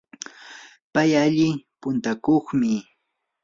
pay 0.93 1.11
alli 1.23 1.49
puntakuqmi. 1.81 2.71